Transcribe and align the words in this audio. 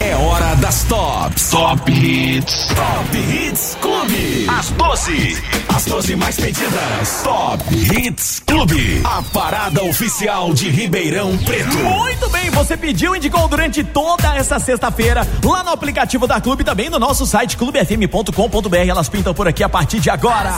É 0.00 0.14
hora 0.14 0.54
das 0.56 0.84
tops. 0.84 1.50
Top 1.50 1.90
Hits. 1.90 2.68
Top 2.68 3.16
Hits 3.16 3.76
Clube. 3.80 4.46
As 4.48 4.70
12. 4.70 5.67
As 5.78 5.84
12 5.84 6.16
mais 6.16 6.34
pedidas. 6.34 7.22
Top 7.22 7.62
Hits 7.72 8.42
Clube. 8.44 9.00
A 9.04 9.22
parada 9.32 9.80
oficial 9.84 10.52
de 10.52 10.68
Ribeirão 10.68 11.38
Preto. 11.38 11.76
Muito 11.78 12.28
bem, 12.30 12.50
você 12.50 12.76
pediu 12.76 13.14
e 13.14 13.18
indicou 13.18 13.46
durante 13.46 13.84
toda 13.84 14.34
essa 14.34 14.58
sexta-feira 14.58 15.24
lá 15.44 15.62
no 15.62 15.70
aplicativo 15.70 16.26
da 16.26 16.40
Clube 16.40 16.64
também 16.64 16.90
no 16.90 16.98
nosso 16.98 17.24
site 17.24 17.56
clubefm.com.br. 17.56 18.88
Elas 18.88 19.08
pintam 19.08 19.32
por 19.32 19.46
aqui 19.46 19.62
a 19.62 19.68
partir 19.68 20.00
de 20.00 20.10
agora. 20.10 20.50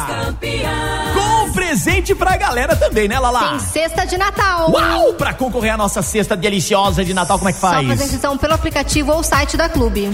Com 1.12 1.52
presente 1.52 2.14
pra 2.14 2.38
galera 2.38 2.74
também, 2.74 3.06
né, 3.06 3.18
Lala? 3.18 3.50
Tem 3.50 3.58
cesta 3.58 4.06
de 4.06 4.16
Natal. 4.16 4.70
Uau! 4.70 5.12
Pra 5.12 5.34
concorrer 5.34 5.74
à 5.74 5.76
nossa 5.76 6.00
cesta 6.00 6.34
deliciosa 6.34 7.04
de 7.04 7.12
Natal, 7.12 7.36
como 7.36 7.50
é 7.50 7.52
que 7.52 7.60
faz? 7.60 7.82
Só 7.82 7.88
fazer 7.90 8.04
inscrição 8.04 8.38
pelo 8.38 8.54
aplicativo 8.54 9.12
ou 9.12 9.22
site 9.22 9.58
da 9.58 9.68
Clube. 9.68 10.10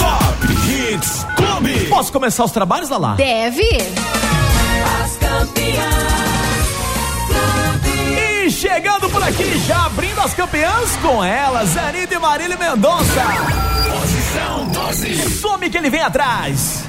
Top 0.00 0.52
Hits 0.68 1.24
Clube. 1.36 1.86
Posso 1.86 2.12
começar 2.12 2.42
os 2.42 2.50
trabalhos, 2.50 2.90
Lala? 2.90 3.14
Deve. 3.14 4.31
As 5.12 5.16
campeãs. 5.18 5.82
E 8.16 8.50
chegando 8.50 9.10
por 9.10 9.22
aqui, 9.22 9.58
já 9.66 9.86
abrindo 9.86 10.20
as 10.20 10.32
campeãs 10.32 10.96
com 10.96 11.22
elas, 11.22 11.76
Anitta 11.76 12.14
e 12.14 12.18
Marília 12.18 12.56
Mendonça. 12.56 13.22
Posição 13.90 14.68
12. 14.68 15.30
Some 15.38 15.68
que 15.68 15.76
ele 15.76 15.90
vem 15.90 16.00
atrás. 16.00 16.84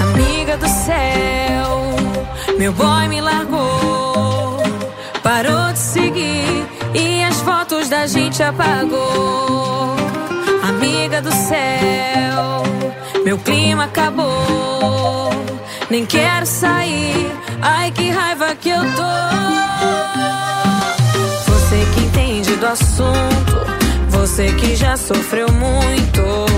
Amiga 0.00 0.56
do 0.56 0.68
céu, 0.68 1.80
meu 2.56 2.72
boy 2.72 3.08
me 3.08 3.20
largou. 3.20 3.37
Gente 8.08 8.42
apagou. 8.42 9.94
Amiga 10.66 11.20
do 11.20 11.30
céu, 11.30 12.62
meu 13.24 13.38
clima 13.38 13.84
acabou. 13.84 15.30
Nem 15.90 16.04
quero 16.06 16.46
sair, 16.46 17.30
ai 17.60 17.90
que 17.92 18.10
raiva 18.10 18.54
que 18.54 18.70
eu 18.70 18.80
tô. 18.80 19.18
Você 21.52 21.86
que 21.94 22.00
entende 22.00 22.56
do 22.56 22.66
assunto, 22.66 23.56
você 24.08 24.52
que 24.54 24.74
já 24.74 24.96
sofreu 24.96 25.48
muito. 25.52 26.57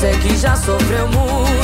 Você 0.00 0.12
que 0.12 0.34
já 0.34 0.56
sofreu 0.56 1.06
muito. 1.08 1.59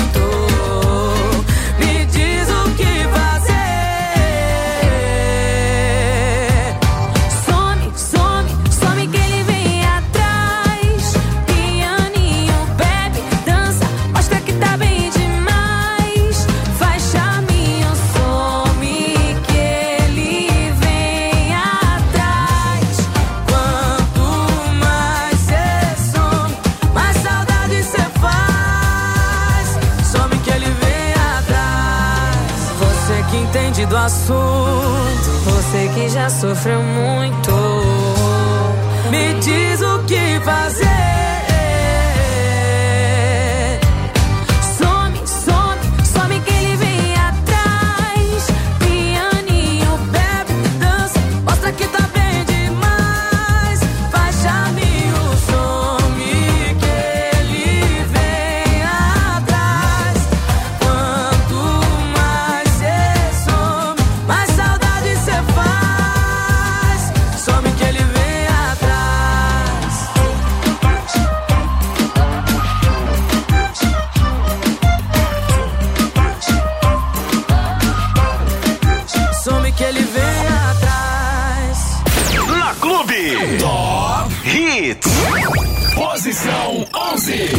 Posição 85.96 86.86
11. 86.94 87.50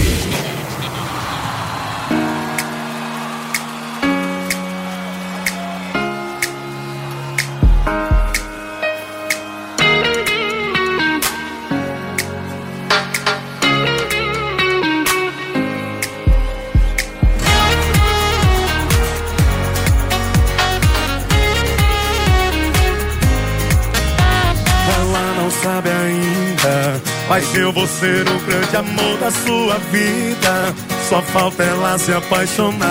Eu 27.58 27.74
vou 27.74 27.88
ser 27.88 28.22
o 28.28 28.40
grande 28.40 28.76
amor 28.78 29.18
da 29.18 29.32
sua 29.32 29.78
vida. 29.92 30.76
Só 31.10 31.22
falta 31.22 31.64
ela 31.64 31.98
se 31.98 32.14
apaixonar. 32.14 32.88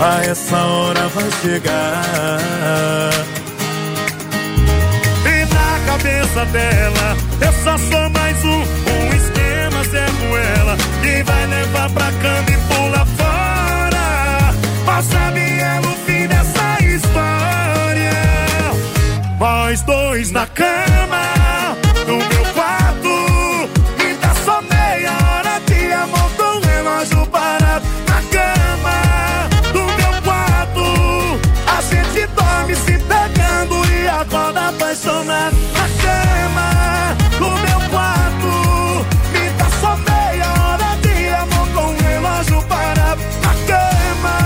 A 0.00 0.24
essa 0.24 0.56
hora 0.56 1.08
vai 1.08 1.30
chegar. 1.42 3.10
E 5.24 5.44
na 5.54 5.80
cabeça 5.86 6.44
dela, 6.46 7.16
eu 7.40 7.52
só 7.64 7.78
sou 7.78 8.10
mais 8.10 8.44
um. 8.44 8.60
Um 8.60 9.16
esquema 9.16 9.84
certo 9.90 10.36
ela. 10.58 10.76
Que 11.02 11.22
vai 11.22 11.46
levar 11.46 11.90
pra 11.90 12.12
cama 12.12 12.50
e 12.50 12.56
pula 12.74 13.06
fora. 13.16 14.54
Mas 14.84 15.04
sabe 15.06 15.40
ela 15.60 15.86
o 15.86 15.96
fim 16.06 16.26
dessa 16.26 16.84
história. 16.84 17.58
Nós 19.38 19.82
dois 19.82 20.30
na 20.32 20.46
cama, 20.46 21.37
acorda 34.20 34.68
apaixonado 34.68 35.56
na 35.72 35.88
cama, 36.02 37.16
do 37.38 37.50
meu 37.50 37.90
quarto. 37.90 39.06
Me 39.32 39.50
dá 39.50 39.68
só 39.80 39.96
meia 39.96 40.48
hora 40.60 40.96
de 41.02 41.28
amor 41.28 41.68
com 41.74 42.02
relógio 42.02 42.62
para 42.64 43.12
A 43.12 43.54
cama, 43.68 44.36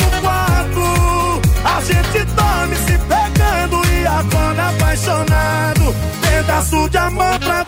no 0.00 0.20
quarto. 0.20 0.84
A 1.64 1.80
gente 1.80 2.24
dorme 2.34 2.76
se 2.76 2.98
pegando 2.98 3.86
e 3.88 4.06
acorda 4.06 4.68
apaixonado. 4.70 5.94
Pedaço 6.20 6.88
de 6.88 6.98
amor 6.98 7.38
pra 7.38 7.64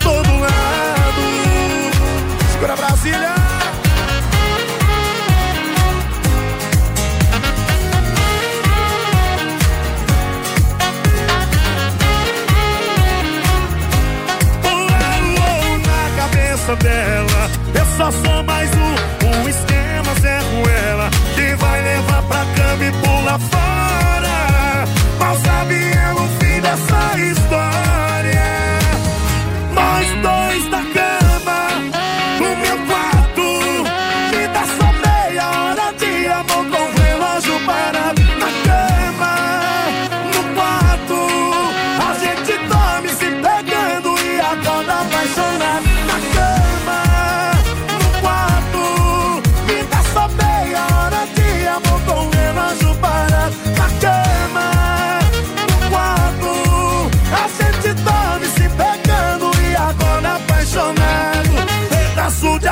só 17.97 18.11
sou 18.11 18.43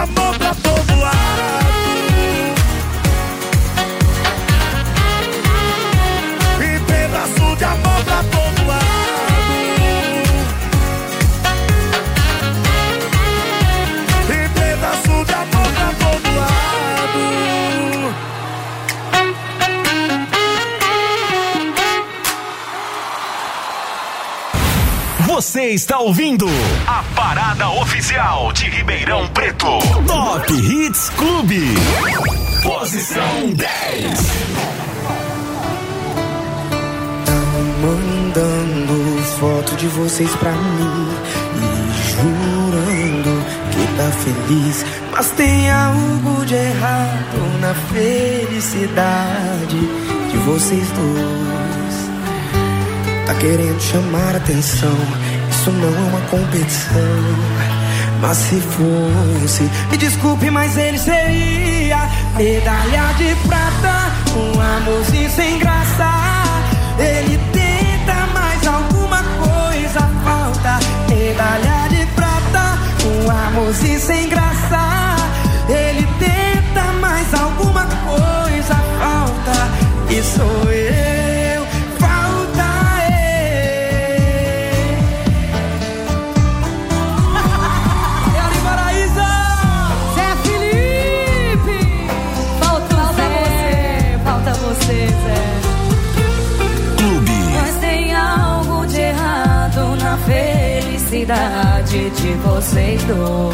amor 0.03 0.37
pra 0.37 0.53
todo 0.55 0.99
lado. 0.99 1.82
Você 25.53 25.69
está 25.69 25.99
ouvindo 25.99 26.47
a 26.87 27.03
parada 27.15 27.69
oficial 27.69 28.51
de 28.53 28.67
Ribeirão 28.71 29.27
Preto. 29.27 29.77
Top 30.07 30.51
Hits 30.51 31.11
Clube. 31.11 31.75
Posição 32.63 33.51
10. 33.53 34.31
mandando 37.83 39.21
foto 39.37 39.75
de 39.75 39.85
vocês 39.89 40.35
pra 40.37 40.53
mim 40.53 41.07
e 41.55 41.69
jurando 42.15 43.45
que 43.69 43.85
tá 43.95 44.09
feliz, 44.23 44.83
mas 45.11 45.29
tem 45.33 45.69
algo 45.69 46.43
de 46.47 46.55
errado 46.55 47.59
na 47.61 47.75
felicidade 47.93 49.77
de 50.31 50.37
vocês 50.47 50.87
dois. 50.89 51.63
Tá 53.27 53.35
querendo 53.35 53.79
chamar 53.79 54.35
atenção, 54.35 54.97
isso 55.63 55.71
não 55.71 55.87
é 55.87 56.09
uma 56.09 56.21
competição. 56.27 56.99
Mas 58.19 58.37
se 58.37 58.59
fosse, 58.59 59.63
me 59.89 59.97
desculpe, 59.97 60.49
mas 60.49 60.75
ele 60.77 60.97
seria 60.97 62.09
medalha 62.35 63.13
de 63.17 63.33
prata, 63.47 64.11
um 64.35 64.59
amorzinho 64.59 65.29
sem 65.31 65.59
graça. 65.59 66.11
Ele 66.99 67.39
tenta, 67.53 68.27
mas 68.33 68.67
alguma 68.67 69.23
coisa 69.23 70.01
falta. 70.25 70.79
Medalha 71.09 71.87
de 71.89 72.05
prata, 72.07 72.77
um 73.05 73.31
amorzinho 73.31 73.99
sem 74.01 74.27
graça. 74.27 75.15
Ele 75.69 76.05
tenta, 76.19 76.91
mas 76.99 77.33
alguma 77.33 77.85
coisa 77.85 78.75
falta. 78.99 79.69
E 80.09 80.21
sou 80.23 80.71
eu, 80.71 81.22
felicidade 101.23 102.09
de 102.09 102.33
vocês 102.43 103.03
dois. 103.03 103.53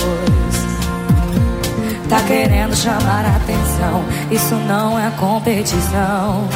Tá 2.10 2.20
querendo 2.28 2.76
chamar 2.76 3.24
a 3.24 3.36
atenção, 3.36 4.04
isso 4.32 4.56
não 4.68 5.00
é 5.00 5.12
competição. 5.12 6.48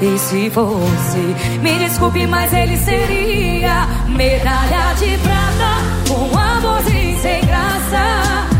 E 0.00 0.18
se 0.18 0.50
fosse, 0.50 1.58
me 1.62 1.78
desculpe, 1.78 2.26
mas 2.26 2.52
ele 2.52 2.76
seria 2.76 3.86
medalha 4.08 4.94
de 4.98 5.16
prata, 5.18 6.12
um 6.12 6.36
amorzinho 6.36 7.18
sem 7.20 7.40
graça. 7.46 8.55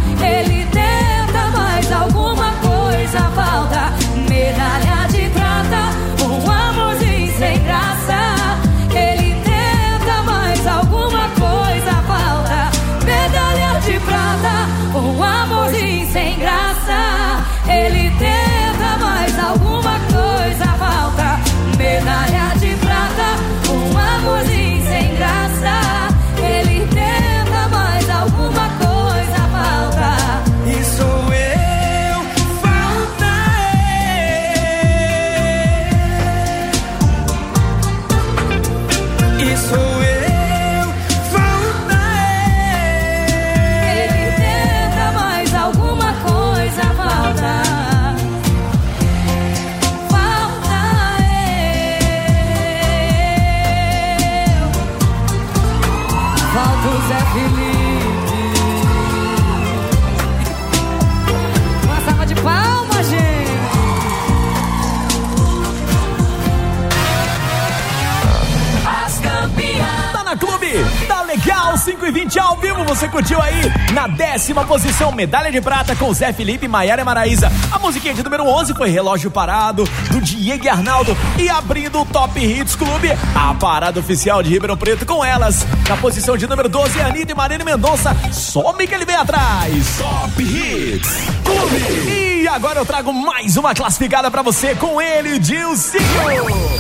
Você 72.97 73.09
curtiu 73.09 73.43
aí 73.43 73.61
na 73.93 74.07
décima 74.07 74.65
posição, 74.65 75.13
medalha 75.13 75.53
de 75.53 75.61
prata 75.61 75.95
com 75.95 76.11
Zé 76.15 76.33
Felipe, 76.33 76.67
Maiara 76.67 77.03
e 77.03 77.05
Maraísa. 77.05 77.53
A 77.71 77.79
musiquinha 77.79 78.15
de 78.15 78.23
número 78.23 78.47
11 78.47 78.73
foi 78.73 78.89
Relógio 78.89 79.31
Parado, 79.31 79.85
do 80.11 80.19
Diego 80.19 80.65
e 80.65 80.69
Arnaldo. 80.69 81.15
E 81.39 81.47
abrindo 81.47 82.01
o 82.01 82.07
Top 82.07 82.41
Hits 82.41 82.75
Clube, 82.75 83.11
a 83.35 83.53
parada 83.53 84.01
oficial 84.01 84.43
de 84.43 84.49
Ribeirão 84.49 84.79
Preto 84.79 85.05
com 85.05 85.23
elas. 85.23 85.67
Na 85.87 85.99
posição 85.99 86.39
de 86.39 86.47
número 86.47 86.71
12, 86.71 86.99
Anitta 87.03 87.33
e 87.33 87.35
Marina 87.35 87.65
Mendonça, 87.67 88.17
some 88.33 88.87
que 88.87 88.95
ele 88.95 89.05
vem 89.05 89.17
atrás. 89.17 89.99
Top 89.99 90.43
Hits 90.43 91.17
Clube. 91.45 92.43
E 92.43 92.49
agora 92.49 92.79
eu 92.79 92.87
trago 92.87 93.13
mais 93.13 93.59
uma 93.59 93.75
classificada 93.75 94.31
pra 94.31 94.41
você 94.41 94.75
com 94.75 95.03
ele, 95.03 95.39
Dilcinho. 95.39 96.03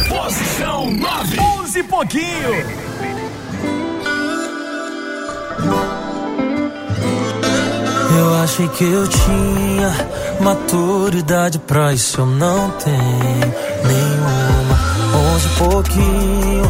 Posição 0.09 0.91
9. 0.91 1.41
11 1.41 1.79
e 1.79 1.83
pouquinho. 1.83 2.86
Eu 8.19 8.35
achei 8.43 8.69
que 8.69 8.85
eu 8.85 9.07
tinha 9.09 9.93
maturidade 10.41 11.59
pra 11.59 11.93
isso, 11.93 12.21
eu 12.21 12.27
não 12.27 12.71
tenho 12.71 13.55
nenhuma. 13.85 14.77
Onze 15.35 15.49
pouquinho, 15.59 16.65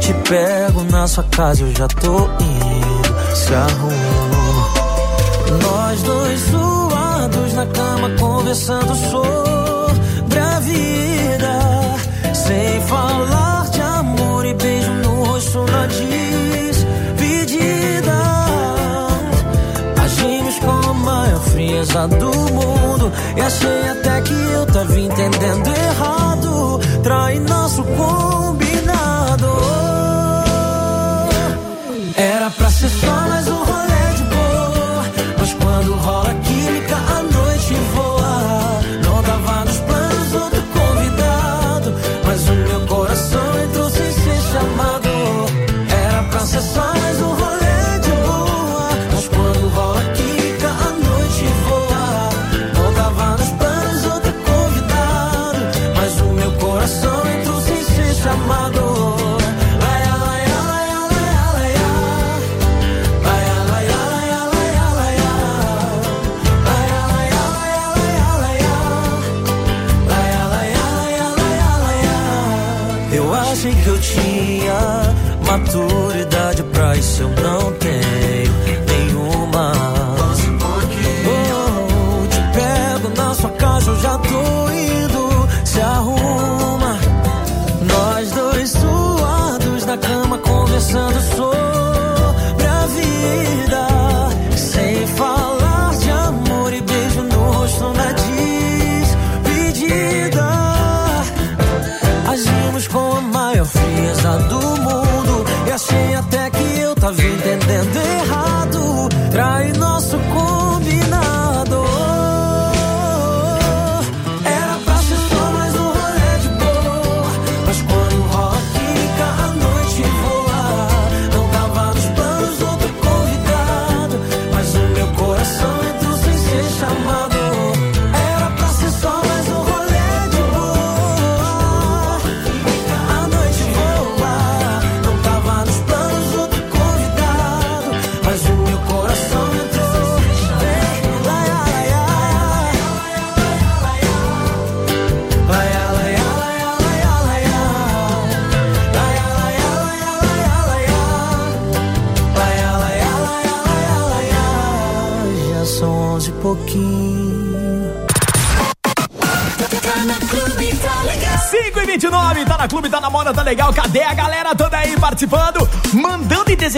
te 0.00 0.12
pego 0.28 0.84
na 0.90 1.06
sua 1.08 1.24
casa, 1.24 1.62
eu 1.62 1.74
já 1.74 1.88
tô 1.88 2.24
indo. 2.40 3.36
se 3.36 3.54
arruma. 3.54 4.42
Nós 5.62 6.02
dois 6.02 6.40
suados 6.50 7.54
na 7.54 7.66
cama 7.66 8.10
conversando 8.18 8.94
sobre 9.10 10.38
a 10.38 10.60
vida, 10.60 11.94
sem 12.34 12.80
falar 12.82 13.21
do 21.92 22.32
mundo 22.52 23.12
e 23.36 23.40
achei 23.40 23.88
até 23.90 24.20
que 24.22 24.32
eu 24.32 24.66
tava 24.66 24.98
entendendo 24.98 25.68
errado. 25.68 26.80
Trai 27.02 27.38
nosso 27.40 27.84
combinado. 27.84 29.46
Era 32.16 32.50
pra 32.50 32.70
ser 32.70 32.88
só 32.88 33.31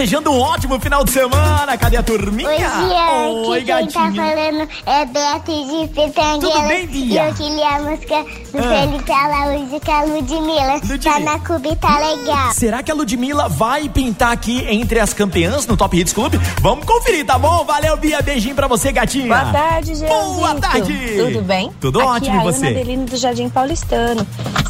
desejando 0.05 0.31
um 0.31 0.39
ótimo 0.39 0.79
final 0.79 1.03
de 1.03 1.11
semana. 1.11 1.75
Cadê 1.77 1.97
a 1.97 2.03
turminha? 2.03 2.47
Oi, 2.49 2.57
Bianca. 2.57 3.49
Oi, 3.49 3.63
Quem 3.63 3.65
tá 3.65 3.81
gatinha. 3.81 4.23
falando 4.35 4.69
é 4.85 5.05
Beatriz 5.05 5.67
de 5.67 5.87
Pitangueiras. 5.87 6.39
Tudo 6.39 6.67
bem, 6.67 6.83
E 6.83 6.87
Bia? 6.87 7.25
eu 7.27 7.33
queria 7.33 7.69
a 7.69 7.79
música 7.81 8.23
do 8.23 8.59
Ah. 8.59 8.87
Felipe 8.87 9.11
Alaúde 9.11 9.79
com 9.83 9.91
a 9.91 10.03
Ludmilla. 10.03 10.73
Ludmilla. 10.75 10.99
Tá 10.99 11.19
na 11.19 11.39
Clube, 11.39 11.75
tá 11.77 11.99
legal. 11.99 12.51
Será 12.53 12.83
que 12.83 12.91
a 12.91 12.93
Ludmilla 12.95 13.49
vai 13.49 13.89
pintar 13.89 14.31
aqui 14.31 14.63
entre 14.69 14.99
as 14.99 15.11
campeãs 15.13 15.65
no 15.65 15.75
Top 15.75 15.97
Hits 15.99 16.13
Clube? 16.13 16.39
Vamos 16.61 16.85
conferir, 16.85 17.25
tá 17.25 17.39
bom? 17.39 17.65
Valeu, 17.65 17.97
Bia. 17.97 18.21
Beijinho 18.21 18.55
pra 18.55 18.67
você, 18.67 18.91
gatinha. 18.91 19.27
Boa 19.27 19.51
tarde, 19.51 19.95
Jeanzito. 19.95 20.33
Boa 20.35 20.55
tarde. 20.55 20.93
Tudo 21.17 21.41
bem? 21.41 21.71
Tudo 21.81 21.99
Aqui 22.01 22.09
ótimo, 22.09 22.35
é 22.35 22.37
e 22.37 22.41
a 22.41 22.43
você? 22.43 22.67
Ana 22.67 22.79
Adelino 22.79 23.05
do 23.05 23.17
Jardim 23.17 23.49
Paulistano. 23.49 24.27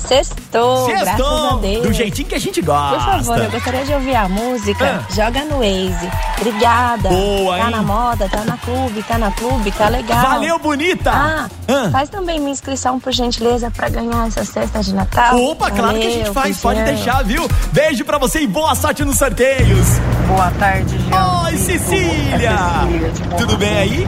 Sextou, 0.07 0.85
graças 0.87 1.07
a 1.07 1.15
Sextou, 1.17 1.57
Deus. 1.57 1.81
do 1.87 1.93
jeitinho 1.93 2.27
que 2.27 2.35
a 2.35 2.39
gente 2.39 2.61
gosta. 2.61 2.95
Por 2.95 3.23
favor, 3.23 3.43
eu 3.43 3.49
gostaria 3.51 3.83
de 3.85 3.93
ouvir 3.93 4.15
a 4.15 4.29
música 4.29 5.03
Ah. 5.03 5.13
Joga 5.25 5.43
no 5.45 5.57
Waze. 5.57 6.11
Obrigada. 6.39 7.09
Boa, 7.09 7.57
Tá 7.57 7.65
hein? 7.65 7.71
na 7.71 7.81
moda, 7.81 8.29
tá 8.29 8.43
na 8.45 8.57
clube, 8.57 9.01
tá 9.03 9.17
na 9.17 9.31
clube, 9.31 9.71
tá 9.71 9.89
legal. 9.89 10.21
Valeu, 10.21 10.59
bonita. 10.59 11.09
Ah, 11.11 11.47
Ah. 11.67 11.89
faz 11.91 12.09
também 12.09 12.37
minha 12.39 12.51
inscrição, 12.51 12.99
por 12.99 13.11
gentileza, 13.11 13.71
pra 13.71 13.89
ganhar 13.89 14.27
essa 14.27 14.45
cesta 14.45 14.81
de 14.83 14.93
Natal. 14.93 15.35
Opa, 15.41 15.71
claro 15.71 15.97
que 15.97 16.05
a 16.05 16.09
gente 16.11 16.17
Valeu, 16.19 16.33
faz, 16.33 16.57
pode 16.59 16.83
deixar, 16.83 17.23
viu? 17.23 17.47
Beijo 17.71 18.05
pra 18.05 18.19
você 18.19 18.41
e 18.41 18.47
boa 18.47 18.75
sorte 18.75 19.03
nos 19.03 19.17
sorteios. 19.17 19.87
Boa 20.27 20.51
tarde, 20.59 20.95
Jean. 21.09 21.43
Oi, 21.45 21.57
Cecília. 21.57 22.49
É 22.51 22.85
Cecília 22.85 23.09
de 23.11 23.23
Morro 23.23 23.37
Tudo 23.37 23.57
bem 23.57 23.75
aí? 23.77 24.07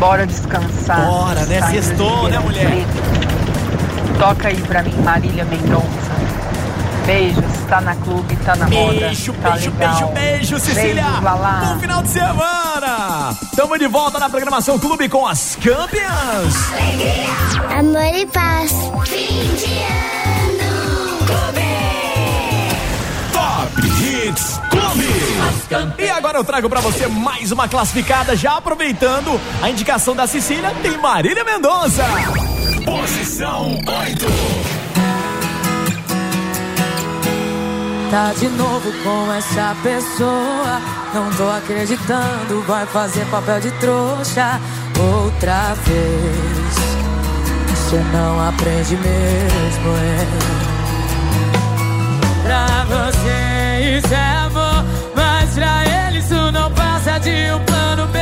Bora 0.00 0.26
descansar. 0.26 1.06
Bora, 1.06 1.46
né? 1.46 1.62
Sextou, 1.70 2.28
né, 2.28 2.38
mulher? 2.40 2.66
Preto. 2.66 4.18
Toca 4.18 4.48
aí 4.48 4.56
pra 4.62 4.82
mim, 4.82 4.94
Marília 5.04 5.44
Mendonça. 5.44 6.12
Beijos, 7.06 7.44
tá 7.68 7.80
na 7.80 7.96
clube, 7.96 8.36
tá 8.36 8.54
na 8.56 8.68
moda. 8.68 8.92
Beijo, 8.92 9.32
tá 9.34 9.50
beijo, 9.50 9.70
beijo, 9.72 10.06
beijo, 10.08 10.60
Cecília. 10.60 11.02
Beijo, 11.02 11.22
Lala. 11.22 11.64
Bom 11.64 11.80
final 11.80 12.02
de 12.02 12.08
semana. 12.10 13.36
Tamo 13.56 13.78
de 13.78 13.86
volta 13.88 14.18
na 14.18 14.30
programação 14.30 14.78
Clube 14.78 15.08
com 15.08 15.26
as 15.26 15.56
campeãs. 15.56 16.54
Amor 17.76 18.14
e 18.14 18.26
paz. 18.26 18.72
Top 23.32 23.80
Hits 23.80 24.60
Clube. 24.70 25.98
E 25.98 26.10
agora 26.10 26.38
eu 26.38 26.44
trago 26.44 26.68
pra 26.68 26.80
você 26.80 27.06
mais 27.06 27.50
uma 27.50 27.66
classificada, 27.66 28.36
já 28.36 28.56
aproveitando 28.56 29.40
a 29.62 29.70
indicação 29.70 30.14
da 30.14 30.26
Cecília, 30.26 30.70
tem 30.82 30.96
Marília 30.98 31.42
Mendonça. 31.44 32.04
Posição 32.84 33.72
8. 33.86 35.01
Tá 38.12 38.32
de 38.38 38.46
novo 38.46 38.92
com 39.02 39.32
essa 39.32 39.74
pessoa. 39.82 40.82
Não 41.14 41.30
tô 41.30 41.48
acreditando, 41.48 42.62
vai 42.66 42.84
fazer 42.84 43.24
papel 43.30 43.58
de 43.58 43.70
trouxa 43.80 44.60
outra 45.00 45.72
vez. 45.86 46.74
Você 47.70 47.96
não 48.12 48.48
aprende 48.48 48.96
mesmo, 48.96 49.96
é. 49.96 50.26
Pra 52.42 52.84
você 52.84 53.96
isso 53.96 54.14
é 54.14 54.36
amor, 54.44 54.84
mas 55.16 55.54
pra 55.54 55.82
ele 56.06 56.18
isso 56.18 56.52
não 56.52 56.70
passa 56.70 57.18
de 57.18 57.50
um 57.50 57.64
plano 57.64 58.06
B. 58.08 58.18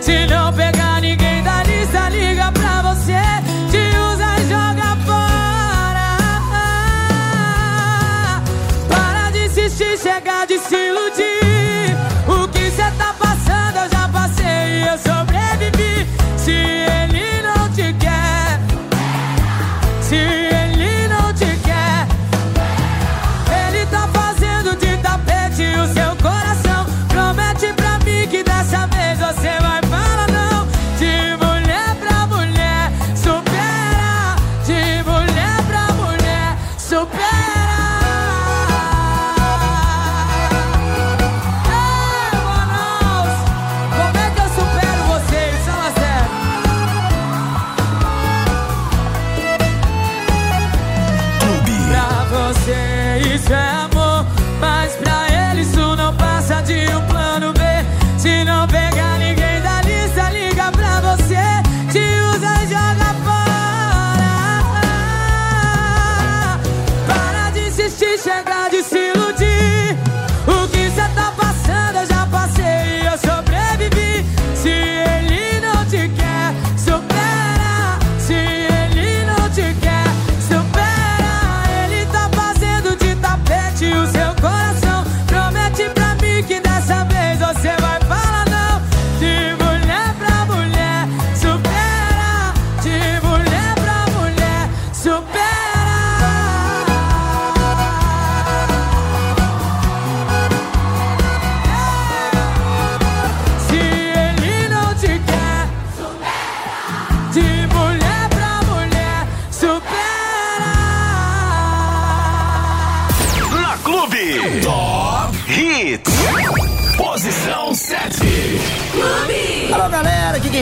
Se 0.00 0.26
não 0.28 0.50
pegar 0.50 1.02
ninguém 1.02 1.42
da 1.42 1.62
lista, 1.62 2.08
liga 2.08 2.50
pra 2.52 2.55
se 20.08 20.45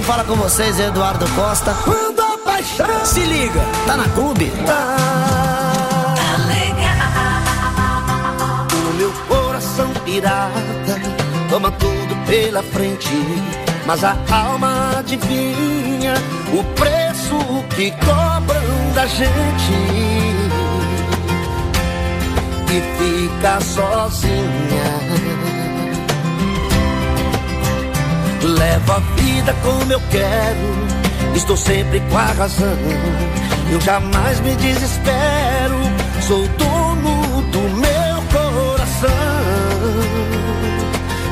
fala 0.04 0.24
com 0.24 0.34
vocês 0.34 0.78
é 0.78 0.86
Eduardo 0.88 1.26
Costa. 1.30 1.74
Quando 1.84 2.20
a 2.20 2.38
paixão 2.38 3.04
se 3.04 3.20
liga, 3.20 3.60
tá 3.86 3.96
na 3.96 4.08
clube. 4.10 4.52
O 8.72 8.96
meu 8.96 9.12
coração 9.28 9.88
pirata 10.04 11.00
toma 11.48 11.70
tudo 11.72 12.26
pela 12.26 12.62
frente, 12.62 13.10
mas 13.86 14.04
a 14.04 14.16
alma 14.30 14.98
adivinha 14.98 16.14
o 16.52 16.62
preço 16.74 17.38
que 17.74 17.90
cobram 17.92 18.92
da 18.94 19.06
gente 19.06 19.72
e 22.70 22.82
fica 22.98 23.60
sozinha. 23.60 24.83
Levo 28.44 28.92
a 28.92 28.98
vida 29.16 29.54
como 29.62 29.90
eu 29.90 30.00
quero, 30.10 31.34
estou 31.34 31.56
sempre 31.56 31.98
com 32.10 32.18
a 32.18 32.26
razão. 32.26 32.76
Eu 33.72 33.80
jamais 33.80 34.38
me 34.40 34.54
desespero, 34.56 35.78
sou 36.20 36.46
dono 36.58 37.40
do 37.50 37.60
meu 37.60 38.22
coração. 38.30 39.08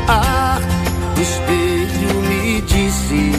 Ah, 0.09 0.59
o 1.15 1.21
espelho 1.21 2.15
me 2.23 2.63
disse: 2.63 3.33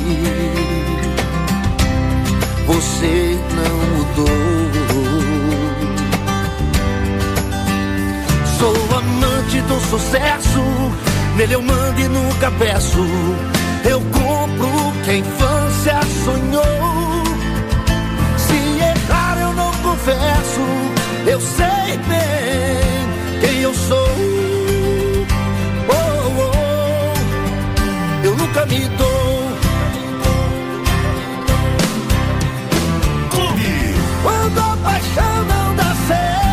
Você 2.68 3.40
não 3.56 3.98
mudou. 3.98 4.54
Sou 8.60 8.98
amante 9.00 9.62
do 9.62 9.80
sucesso, 9.90 10.62
nele 11.36 11.56
eu 11.56 11.62
mando 11.64 12.00
e 12.00 12.08
nunca 12.08 12.52
peço. 12.52 13.04
Eu 13.86 14.00
compro 14.00 14.94
que 15.04 15.10
a 15.12 15.16
infância 15.18 16.00
sonhou. 16.24 16.64
Se 18.38 18.56
errar 18.80 19.38
eu 19.42 19.54
não 19.54 19.72
confesso, 19.84 20.62
eu 21.28 21.40
sei 21.42 21.98
bem 22.08 23.40
quem 23.42 23.62
eu 23.62 23.74
sou. 23.74 24.08
Oh, 25.90 25.94
oh, 26.40 28.26
eu 28.26 28.36
nunca 28.38 28.66
me 28.66 28.88
dou. 28.98 29.52
Clube. 33.32 33.96
Quando 34.24 34.60
a 34.60 34.78
paixão 34.78 35.44
não 35.46 35.76
dá 35.76 35.96
certo, 36.08 36.53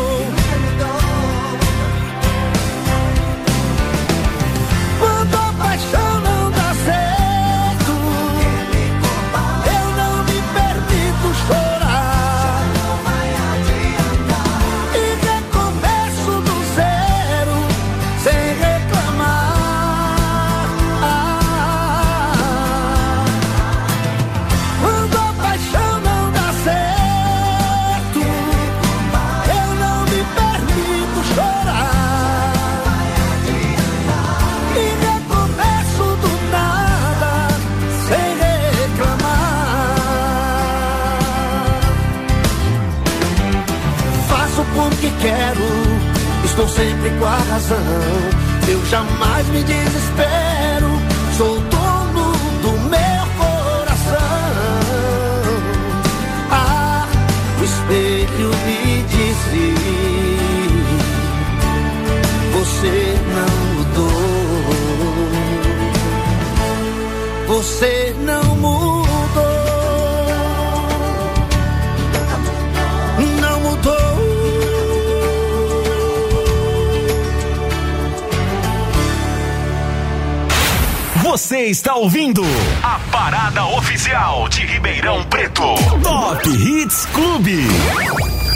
Ouvindo 82.01 82.41
a 82.81 82.99
parada 83.11 83.63
oficial 83.77 84.49
de 84.49 84.65
Ribeirão 84.65 85.23
Preto. 85.25 85.75
Top 86.01 86.49
Hits 86.49 87.05
Clube. 87.13 87.67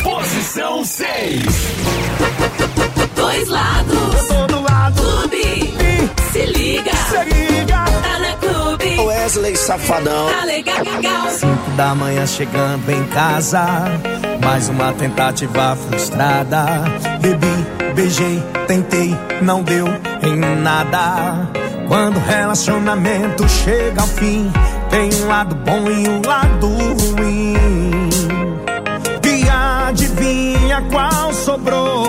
Posição 0.02 0.84
6. 0.84 1.46
Dois 3.16 3.48
lados. 3.48 4.28
Todo 4.28 4.62
lado. 4.64 5.00
Clube. 5.00 6.12
Se 6.32 6.46
liga. 6.48 6.92
Se 6.96 7.24
liga. 7.24 7.86
Tá 7.86 8.20
na 8.20 8.34
clube. 8.38 9.00
Wesley 9.02 9.56
Safadão. 9.56 10.28
Tá 10.28 10.44
legal. 10.46 11.30
Cinco 11.30 11.70
da 11.78 11.94
manhã 11.94 12.26
chegando 12.26 12.90
em 12.90 13.04
casa, 13.10 13.64
mais 14.44 14.70
uma 14.70 14.92
tentativa 14.94 15.78
frustrada. 15.88 16.66
Bebi, 17.22 17.94
beijei, 17.94 18.42
tentei, 18.66 19.16
não 19.44 19.62
deu 19.62 19.86
em 20.24 20.36
nada. 20.36 21.65
Quando 21.88 22.18
o 22.18 22.20
relacionamento 22.20 23.48
chega 23.48 24.02
ao 24.02 24.08
fim, 24.08 24.52
tem 24.90 25.10
um 25.22 25.28
lado 25.28 25.56
bom 25.56 25.90
e 25.90 26.08
um 26.08 26.22
lado 26.26 26.68
ruim. 26.68 27.56
E 29.24 29.50
adivinha 29.50 30.82
qual 30.92 31.34
sobrou 31.34 32.05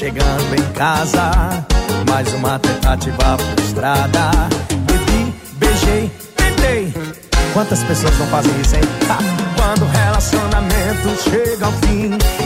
chegando 0.00 0.54
em 0.54 0.72
casa. 0.72 1.30
Mais 2.08 2.32
uma 2.32 2.58
tentativa 2.58 3.36
frustrada. 3.36 4.30
Bebi, 4.86 5.34
beijei, 5.56 6.10
tentei. 6.34 6.94
Quantas 7.52 7.84
pessoas 7.84 8.18
não 8.18 8.26
fazem 8.28 8.50
isso, 8.62 8.76
hein? 8.76 8.82
Tá. 9.06 9.18
Quando 9.56 9.82
o 9.82 9.90
relacionamento 9.90 11.22
chega 11.22 11.66
ao 11.66 11.72
fim. 11.72 12.39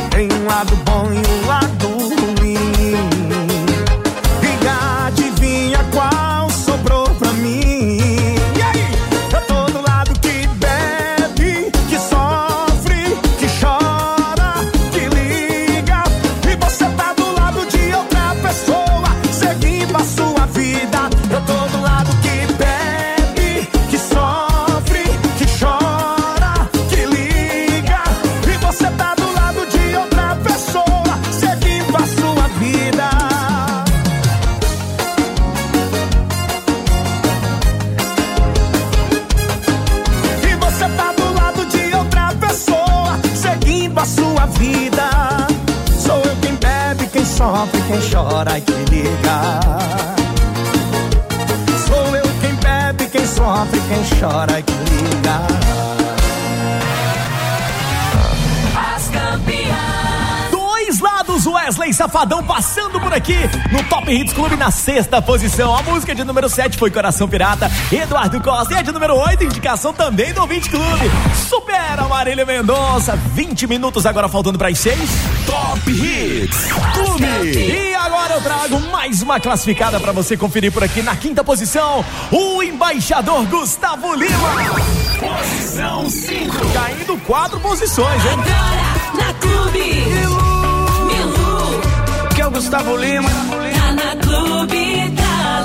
Hits 64.15 64.33
Clube 64.33 64.55
na 64.55 64.71
sexta 64.71 65.21
posição. 65.21 65.75
A 65.75 65.83
música 65.83 66.15
de 66.15 66.23
número 66.23 66.49
7 66.49 66.79
foi 66.79 66.89
Coração 66.89 67.29
Pirata, 67.29 67.69
Eduardo 67.91 68.41
Costa. 68.41 68.73
E 68.73 68.77
a 68.77 68.83
de 68.83 68.93
número 68.93 69.17
8, 69.17 69.43
indicação 69.43 69.93
também 69.93 70.33
do 70.33 70.41
Ouvinte 70.41 70.71
Clube. 70.71 71.11
Supera 71.49 72.05
Marília 72.05 72.47
Mendonça. 72.47 73.17
20 73.35 73.67
minutos 73.67 74.07
agora 74.07 74.29
faltando 74.29 74.57
para 74.57 74.69
as 74.69 74.79
seis 74.79 75.11
Top 75.45 75.91
Hits 75.91 76.69
Clube. 76.93 77.59
E 77.59 77.95
agora 77.95 78.35
eu 78.35 78.41
trago 78.41 78.79
mais 78.93 79.21
uma 79.21 79.41
classificada 79.41 79.99
para 79.99 80.13
você 80.13 80.37
conferir 80.37 80.71
por 80.71 80.85
aqui 80.85 81.03
na 81.03 81.17
quinta 81.17 81.43
posição. 81.43 82.05
O 82.31 82.63
embaixador 82.63 83.45
Gustavo 83.47 84.15
Lima. 84.15 84.49
Posição 85.19 86.09
5. 86.09 86.73
Caindo 86.73 87.17
tá 87.17 87.25
quatro 87.27 87.59
posições, 87.59 88.25
hein? 88.27 88.33
Agora 88.33 89.27
na 89.27 89.35
Clube. 89.35 90.05
Milu. 91.05 91.81
Que 92.33 92.43
é 92.43 92.47
o 92.47 92.51
Gustavo 92.53 92.97
Lima 92.97 93.64
clube 94.65 95.13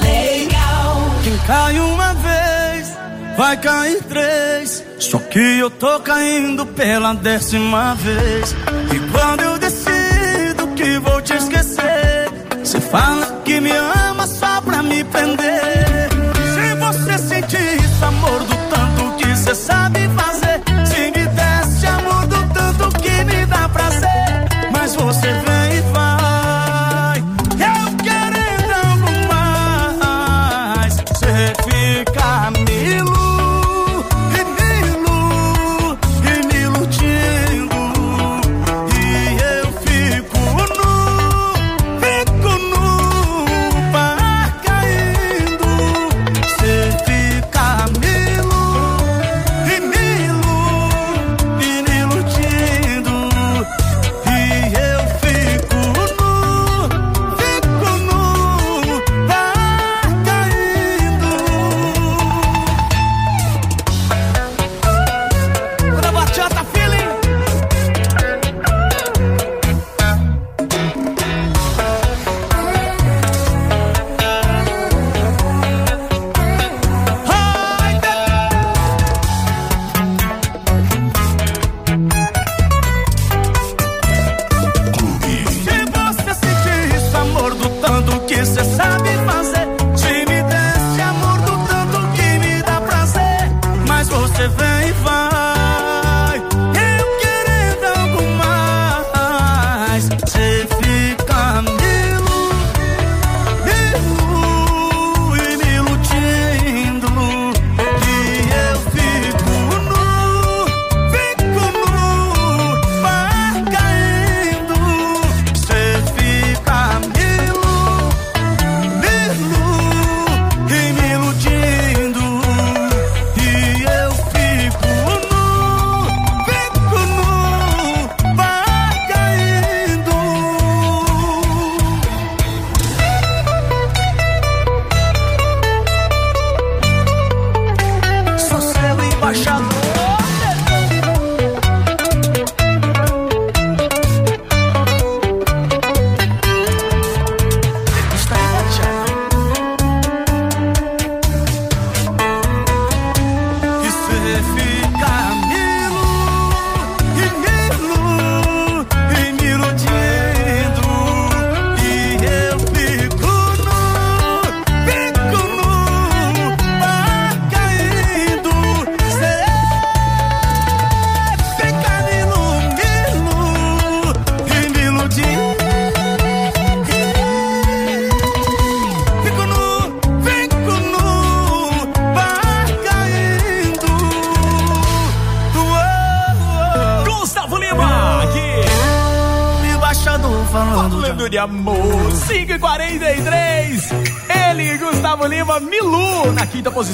legal. 0.01 1.11
Quem 1.23 1.37
cai 1.39 1.79
uma 1.79 2.13
vez, 2.13 2.97
vai 3.37 3.57
cair 3.57 4.03
três. 4.03 4.83
Só 4.99 5.17
que 5.19 5.59
eu 5.59 5.69
tô 5.69 5.99
caindo 6.01 6.65
pela 6.65 7.13
décima 7.13 7.95
vez. 7.95 8.55
E 8.93 9.11
quando 9.11 9.41
eu 9.41 9.57
decido 9.57 10.67
que 10.75 10.99
vou 10.99 11.21
te 11.21 11.33
esquecer, 11.33 12.31
você 12.63 12.79
fala 12.79 13.41
que 13.45 13.59
me 13.59 13.71
ama 13.71 14.27
só 14.27 14.61
pra 14.61 14.83
me 14.83 15.03
prender. 15.05 15.88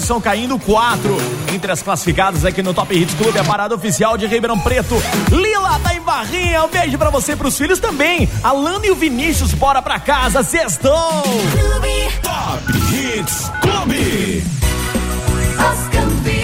Posição, 0.06 0.22
caindo 0.22 0.60
4. 0.60 1.18
Entre 1.52 1.72
as 1.72 1.82
classificadas 1.82 2.46
aqui 2.46 2.62
no 2.62 2.74
Top 2.74 2.96
Hits 2.96 3.16
Clube, 3.16 3.40
a 3.40 3.44
parada 3.44 3.74
oficial 3.74 4.18
de 4.18 4.28
Ribeirão 4.28 4.60
Preto. 4.60 4.96
Lila 5.32 5.80
tá 5.80 5.96
em 5.96 6.02
barrinha, 6.02 6.64
um 6.64 6.68
beijo 6.68 6.98
pra 6.98 7.10
você 7.10 7.32
e 7.32 7.36
pros 7.36 7.58
filhos 7.58 7.80
também. 7.80 8.30
Alana 8.44 8.86
e 8.86 8.92
o 8.92 8.96
Vinícius, 8.96 9.54
bora 9.54 9.82
pra 9.82 10.00
casa, 10.00 10.44
sextou. 10.44 11.24
Top 12.22 12.72
Hits 12.94 13.52
Clube. 13.62 14.44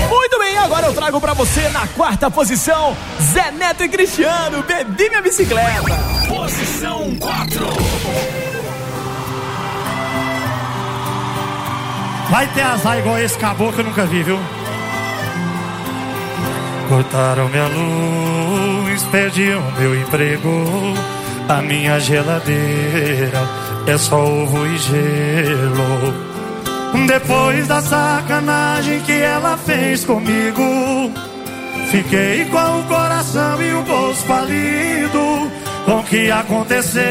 Muito 0.10 0.39
bem, 0.39 0.58
agora 0.58 0.88
eu 0.88 0.93
trago 0.93 1.21
pra 1.21 1.34
você 1.34 1.69
na 1.69 1.86
quarta 1.88 2.32
posição, 2.32 2.97
Zé 3.21 3.52
Neto 3.52 3.84
e 3.84 3.89
Cristiano, 3.89 4.63
bebi 4.63 5.10
minha 5.10 5.21
bicicleta. 5.21 6.00
Posição 6.28 7.15
4. 7.19 7.90
Vai 12.32 12.48
ter 12.48 12.62
azar 12.62 12.98
igual 12.98 13.20
esse 13.20 13.38
caboclo 13.38 13.74
que 13.74 13.82
eu 13.82 13.86
nunca 13.86 14.06
vi, 14.06 14.24
viu? 14.24 14.39
Cortaram 16.88 17.50
minha 17.50 17.67
luz, 17.67 19.04
perdiam 19.12 19.62
meu 19.78 19.94
emprego. 19.94 20.50
A 21.50 21.62
minha 21.62 22.00
geladeira 22.00 23.41
é 23.86 23.98
só 23.98 24.24
ovo 24.24 24.65
e 24.65 24.78
gelo. 24.78 26.32
Depois 27.06 27.67
da 27.67 27.82
sacanagem 27.82 29.02
que 29.02 29.12
ela 29.12 29.58
fez 29.58 30.06
comigo, 30.06 31.12
fiquei 31.89 32.46
com 32.46 32.80
o 32.80 32.84
coração 32.84 33.62
e 33.62 33.74
o 33.74 33.84
bolso 33.84 34.24
falido. 34.24 35.52
Com 35.84 36.00
o 36.00 36.04
que 36.04 36.32
aconteceu? 36.32 37.02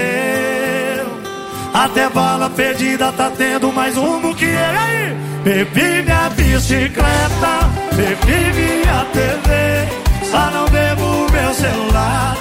Até 1.74 2.08
bala 2.08 2.48
perdida 2.48 3.12
tá 3.12 3.30
tendo 3.36 3.70
mais 3.70 3.96
rumo 3.96 4.34
que 4.34 4.46
ele 4.46 4.56
aí. 4.56 4.99
Bebi 5.42 6.02
minha 6.02 6.28
bicicleta, 6.36 7.70
bebi 7.96 8.52
minha 8.52 9.06
TV, 9.14 10.30
só 10.30 10.50
não 10.50 10.68
bebo 10.68 11.32
meu 11.32 11.54
celular. 11.54 12.36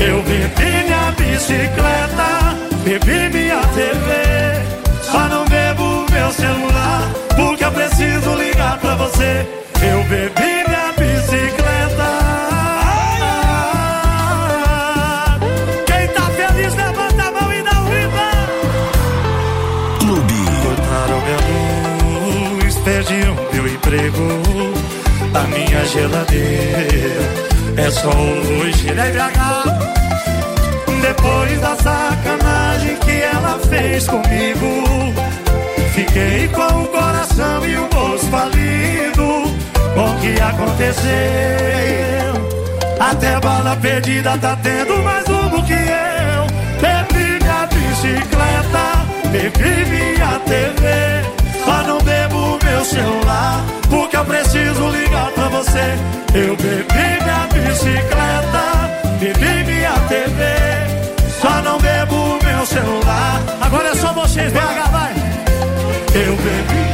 Eu 0.00 0.22
bebi 0.22 0.84
minha 0.84 1.12
bicicleta, 1.18 2.56
bebi 2.84 3.36
minha 3.36 3.60
TV, 3.74 5.02
só 5.02 5.28
não 5.28 5.44
bebo 5.44 6.06
meu 6.10 6.32
celular, 6.32 7.02
porque 7.36 7.64
eu 7.64 7.72
preciso 7.72 8.34
ligar 8.36 8.78
pra 8.78 8.94
você. 8.94 9.46
Eu 9.82 10.02
bebi 10.04 10.49
A 25.32 25.40
minha 25.46 25.84
geladeira 25.86 27.22
é 27.76 27.90
só 27.90 28.10
um 28.10 28.60
hoje 28.60 28.88
BH. 28.92 29.90
Depois 31.00 31.60
da 31.60 31.76
sacanagem 31.76 32.96
que 32.96 33.22
ela 33.22 33.58
fez 33.68 34.06
comigo, 34.06 34.84
fiquei 35.94 36.48
com 36.48 36.82
o 36.82 36.88
coração 36.88 37.66
e 37.66 37.76
o 37.76 37.88
bolso 37.88 38.26
falido. 38.26 39.60
Com 39.94 40.10
o 40.10 40.20
que 40.20 40.40
aconteceu? 40.40 41.10
Até 43.00 43.40
bala 43.40 43.76
perdida 43.76 44.36
tá 44.38 44.56
tendo 44.62 44.96
mais 45.02 45.26
rumo 45.26 45.64
que 45.64 45.72
eu. 45.72 46.46
Bebi 46.80 47.38
minha 47.42 47.66
bicicleta, 47.66 49.06
bebi 49.30 49.90
minha 49.90 50.38
TV. 50.40 51.64
Só 51.64 51.82
não 51.84 51.98
bebo 52.02 52.58
meu 52.62 52.84
celular, 52.84 53.64
eu 54.20 54.24
preciso 54.26 54.88
ligar 54.90 55.30
pra 55.32 55.48
você. 55.48 55.96
Eu 56.34 56.56
bebi 56.56 57.22
minha 57.22 57.48
bicicleta, 57.52 58.64
bebi 59.18 59.64
minha 59.64 59.92
TV. 60.08 60.44
Só 61.40 61.62
não 61.62 61.78
bebo 61.78 62.38
meu 62.44 62.66
celular. 62.66 63.42
Agora 63.60 63.88
é 63.88 63.94
só 63.94 64.12
vocês, 64.12 64.52
BH, 64.52 64.90
vai. 64.92 65.14
Eu 66.14 66.36
bebi. 66.36 66.90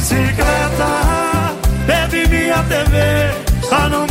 Bicicleta, 0.00 1.54
bebi 1.86 2.26
minha 2.28 2.62
TV. 2.64 3.68
Só 3.68 3.88
não 3.88 4.09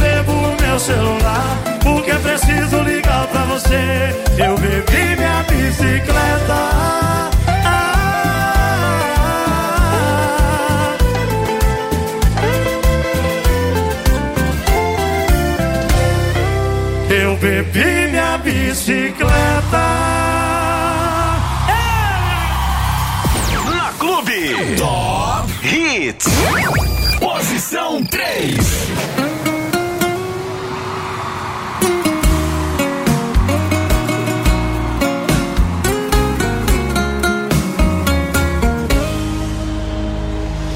celular, 0.79 1.57
porque 1.83 2.13
preciso 2.13 2.81
ligar 2.81 3.27
pra 3.27 3.43
você. 3.43 4.15
Eu 4.37 4.57
bebi 4.57 5.15
minha 5.17 5.43
bicicleta. 5.43 6.79
Eu 17.09 17.35
bebi 17.37 18.07
minha 18.11 18.37
bicicleta. 18.37 19.39
Na 23.65 23.91
Clube. 23.99 24.75
Top 24.77 25.51
Hits. 25.67 26.27
Posição 27.19 28.01
3. 28.05 29.28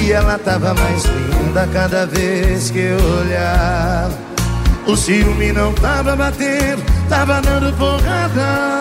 E 0.00 0.12
ela 0.12 0.38
tava 0.38 0.72
mais 0.74 1.04
linda 1.04 1.68
cada 1.72 2.06
vez 2.06 2.70
que 2.70 2.78
eu 2.78 2.98
olhava. 3.20 4.18
O 4.86 4.96
ciúme 4.96 5.52
não 5.52 5.74
tava 5.74 6.16
batendo, 6.16 6.82
tava 7.08 7.40
dando 7.42 7.76
porrada. 7.76 8.80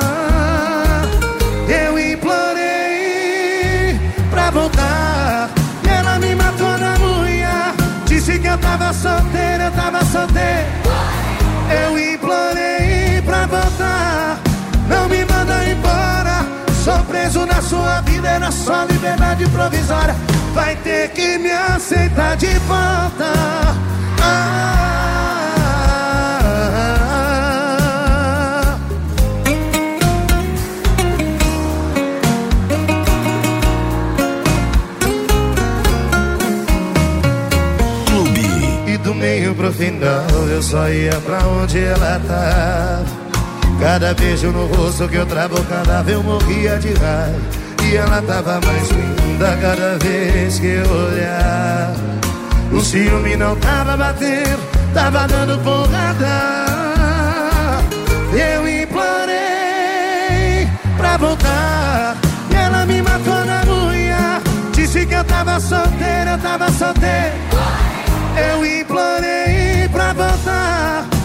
Eu 1.68 2.00
implorei 2.00 4.00
pra 4.32 4.50
voltar. 4.50 5.50
E 5.84 5.90
ela 5.90 6.18
me 6.20 6.34
matou 6.36 6.78
na 6.78 6.96
unha. 7.00 7.74
Disse 8.06 8.40
que 8.40 8.48
eu 8.48 8.58
tava 8.58 8.94
solteira, 8.94 9.66
eu 9.66 9.72
tava 9.72 10.06
solteira. 10.06 10.68
Eu 11.70 12.00
implorei 12.14 12.69
sua 17.70 18.02
vida, 18.02 18.28
era 18.28 18.52
só 18.52 18.84
liberdade 18.86 19.48
provisória. 19.50 20.16
Vai 20.56 20.76
ter 20.78 21.10
que 21.12 21.38
me 21.38 21.52
aceitar 21.52 22.36
de 22.36 22.48
volta. 22.68 23.32
Ah, 24.22 25.56
Clube. 38.08 38.42
E 38.88 38.98
do 38.98 39.14
meio 39.14 39.54
pro 39.54 39.72
final 39.72 40.26
eu 40.50 40.64
só 40.64 40.90
ia 40.90 41.14
pra 41.22 41.38
onde 41.48 41.80
ela 41.80 42.20
tava. 42.28 43.06
Cada 43.80 44.14
beijo 44.14 44.52
no 44.52 44.66
rosto 44.66 45.08
que 45.08 45.16
eu 45.16 45.26
travo, 45.26 45.64
cada 45.66 46.02
vez 46.02 46.18
eu 46.18 46.24
morria 46.24 46.78
de 46.80 46.94
raiva. 46.94 47.59
E 47.89 47.95
ela 47.95 48.21
tava 48.21 48.62
mais 48.62 48.88
linda 48.91 49.58
cada 49.60 49.97
vez 49.97 50.60
que 50.60 50.67
eu 50.67 50.86
olhava. 50.91 51.95
O 52.71 52.82
ciúme 52.82 53.36
não 53.36 53.56
tava 53.56 53.97
batendo, 53.97 54.60
tava 54.93 55.28
dando 55.28 55.58
porrada. 55.63 56.67
Eu 58.32 58.69
implorei 58.84 60.69
pra 60.97 61.17
voltar. 61.17 62.15
E 62.52 62.56
ela 62.56 62.86
me 62.86 63.02
matou 63.02 63.43
na 63.43 63.63
unha. 63.65 64.39
Disse 64.71 65.08
que 65.08 65.15
eu 65.15 65.23
tava 65.23 65.60
solteiro, 65.60 66.30
eu 66.30 66.38
tava 66.38 66.71
solteiro. 66.71 67.34
Eu 68.52 68.63
implorei 68.63 69.89
pra 69.91 70.13
voltar. 70.13 71.19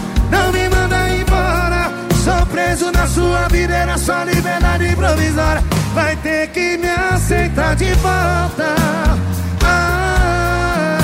Preso 2.75 2.91
na 2.91 3.07
sua 3.07 3.47
vida, 3.47 3.73
era 3.73 3.97
só 3.97 4.23
liberdade 4.23 4.93
provisória. 4.97 5.63
Vai 5.93 6.15
ter 6.17 6.49
que 6.49 6.77
me 6.77 6.89
aceitar 6.89 7.73
de 7.75 7.93
volta. 7.93 8.75
Ah, 9.63 10.99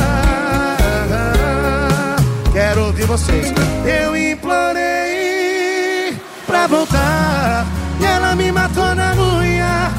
quero 2.52 2.88
ouvir 2.88 3.06
vocês. 3.06 3.54
Eu 3.86 4.18
implorei 4.18 6.14
pra 6.46 6.68
voltar. 6.68 7.66
E 8.02 8.06
ela 8.06 8.36
me 8.36 8.52
matou 8.52 8.94
na 8.94 9.14
unha. 9.14 9.92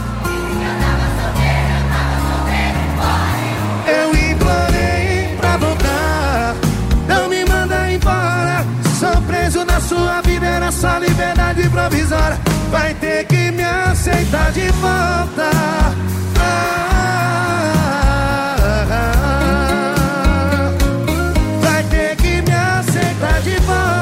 Eu 3.86 4.10
implorei 4.10 5.36
pra 5.40 5.56
voltar. 5.56 6.54
Não 7.08 7.30
me 7.30 7.42
manda 7.46 7.90
embora. 7.90 8.62
Sou 9.00 9.22
preso 9.22 9.64
na 9.64 9.80
sua 9.80 10.21
só 10.72 10.98
liberdade 10.98 11.68
provisória. 11.68 12.38
Vai 12.70 12.94
ter 12.94 13.26
que 13.26 13.50
me 13.52 13.62
aceitar 13.62 14.50
de 14.52 14.70
volta. 14.72 15.50
Vai 21.60 21.82
ter 21.84 22.16
que 22.16 22.42
me 22.42 22.54
aceitar 22.54 23.40
de 23.42 23.56
volta. 23.60 23.92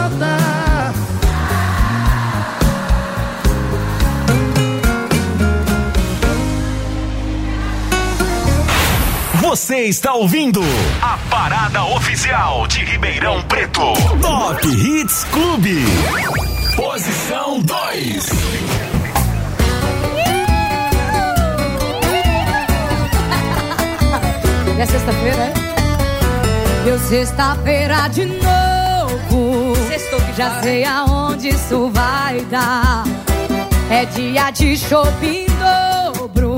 Você 9.43 9.85
está 9.87 10.15
ouvindo 10.15 10.61
a 11.03 11.19
parada 11.29 11.85
oficial 11.85 12.69
de 12.69 12.85
Ribeirão 12.85 13.43
Preto. 13.43 13.95
Top 14.21 14.69
Hits 14.69 15.25
Clube. 15.33 16.50
Posição 16.81 17.61
2. 17.61 17.67
É 24.79 24.87
sexta-feira, 24.87 25.43
é? 25.43 25.53
Deu 26.85 26.99
sexta-feira 27.01 28.09
de 28.09 28.25
novo. 28.25 29.77
Sextou 29.89 30.19
que 30.23 30.33
Já 30.33 30.63
sei 30.63 30.85
aonde 30.85 31.49
isso 31.49 31.91
vai 31.91 32.41
dar. 32.47 33.05
É 33.91 34.07
dia 34.07 34.51
de 34.51 34.79
shopping 34.79 35.45
dobro. 35.61 36.57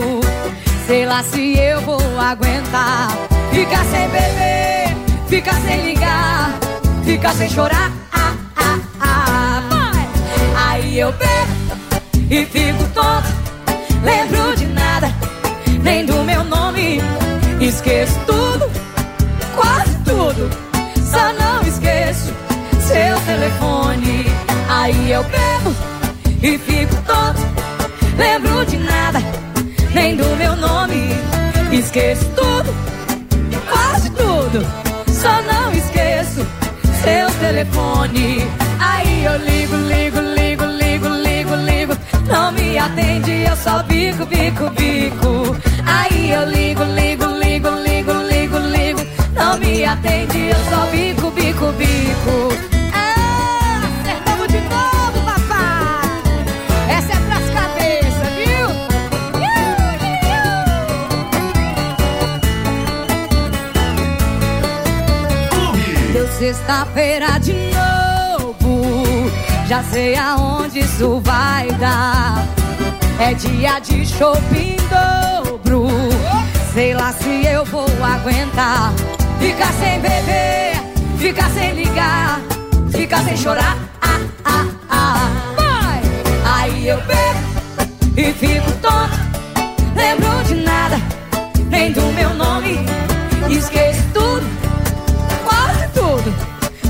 Sei 0.87 1.05
lá 1.05 1.25
se 1.25 1.59
eu 1.59 1.81
vou 1.81 1.99
aguentar. 2.21 3.09
Ficar 3.51 3.85
sem 3.87 4.09
beber, 4.09 4.97
ficar 5.27 5.61
sem 5.63 5.85
ligar, 5.85 6.57
ficar 7.05 7.35
sem 7.35 7.51
chorar. 7.51 7.72
Eu 11.03 11.13
bebo 11.13 11.53
e 12.31 12.47
fico 12.47 12.85
tonto. 12.95 13.29
Lembro 14.05 14.55
de 14.55 14.67
nada, 14.67 15.13
nem 15.83 16.07
do 16.07 16.23
meu 16.23 16.45
nome. 16.45 17.01
Esqueço 17.61 18.19
tudo, 18.21 18.71
quase 19.57 19.97
tudo. 20.05 20.49
Só 21.05 21.33
não 21.33 21.61
esqueço 21.63 22.33
seu 22.87 23.21
telefone. 23.27 24.27
Aí 24.69 25.11
eu 25.11 25.25
bebo 25.25 25.75
e 26.41 26.57
fico 26.57 26.95
tonto. 27.03 27.41
Lembro 28.17 28.65
de 28.65 28.77
nada, 28.77 29.19
nem 29.93 30.15
do 30.15 30.37
meu 30.37 30.55
nome. 30.55 31.09
Esqueço 31.73 32.27
tudo, 32.37 32.73
quase 33.69 34.09
tudo. 34.11 34.65
Só 35.13 35.43
não 35.43 35.73
esqueço 35.73 36.47
seu 37.03 37.29
telefone. 37.41 38.47
Aí 38.79 39.25
eu 39.25 39.37
ligo, 39.39 39.77
ligo, 39.77 40.22
atende, 42.83 43.45
eu 43.49 43.57
só 43.57 43.83
bico, 43.85 44.27
bico, 44.27 44.71
bico. 44.71 45.57
Aí 45.87 46.31
eu 46.31 46.49
ligo, 46.49 46.83
ligo, 46.85 47.27
ligo, 47.27 47.69
ligo, 47.71 48.13
ligo, 48.29 48.59
ligo. 48.59 49.01
Não 49.35 49.59
me 49.59 49.85
atende, 49.85 50.49
eu 50.49 50.57
só 50.69 50.87
bico, 50.87 51.31
bico, 51.31 51.73
bico. 51.73 52.53
Ah, 52.93 53.83
acertamos 54.03 54.49
de 54.49 54.61
novo, 54.63 55.21
papai. 55.25 56.09
Essa 56.91 57.13
é 57.13 57.21
pras 57.27 57.51
cabeças, 57.51 58.33
viu? 58.37 58.69
Deu 66.13 66.27
sexta-feira 66.29 67.39
de 67.39 67.53
novo. 67.53 69.31
Já 69.69 69.83
sei 69.85 70.17
aonde 70.17 70.81
isso 70.81 71.21
vai 71.25 71.71
dar. 71.79 72.62
É 73.19 73.35
dia 73.35 73.79
de 73.79 74.07
shopping 74.07 74.77
dobro. 74.91 75.89
Sei 76.73 76.95
lá 76.95 77.13
se 77.13 77.47
eu 77.47 77.65
vou 77.65 77.87
aguentar. 78.03 78.93
Ficar 79.39 79.73
sem 79.75 80.01
beber, 80.01 80.73
ficar 81.19 81.51
sem 81.51 81.75
ligar, 81.75 82.41
ficar 82.91 83.23
sem 83.25 83.37
chorar. 83.37 83.77
Ah, 84.01 84.21
ah, 84.45 84.67
ah. 84.89 85.31
Vai! 85.57 86.01
Aí 86.45 86.89
eu 86.89 87.01
bebo 87.03 87.43
e 88.17 88.33
fico 88.33 88.73
tonto. 88.81 89.21
Lembro 89.95 90.45
de 90.45 90.55
nada, 90.55 90.97
nem 91.69 91.93
do 91.93 92.03
meu 92.13 92.35
nome. 92.35 92.79
Esqueço 93.51 94.03
tudo, 94.15 94.47
quase 95.45 95.89
tudo. 95.93 96.35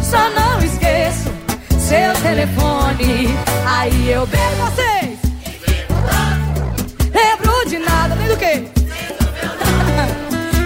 Só 0.03 0.31
não 0.31 0.63
esqueço 0.63 1.31
seu 1.79 2.13
telefone. 2.23 3.29
Aí 3.67 4.11
eu 4.11 4.27
bebo 4.27 4.65
vocês. 4.67 4.92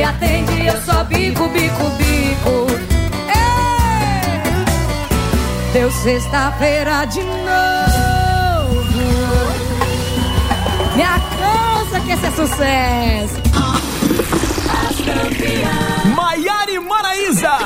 me 0.00 0.04
atende, 0.04 0.66
eu 0.66 0.80
só 0.80 1.04
bico, 1.04 1.46
bico, 1.48 1.90
bico. 1.98 2.66
Ei! 3.28 4.40
Deu 5.74 5.90
sexta-feira 5.90 7.04
de 7.04 7.20
novo. 7.20 8.80
Me 10.96 11.02
alcança 11.02 12.00
que 12.00 12.12
esse 12.12 12.26
é 12.26 12.30
sucesso. 12.30 13.40
Maiara 16.16 16.70
e 16.70 16.78
Maraísa. 16.78 17.58